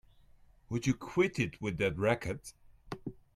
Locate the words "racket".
1.95-2.55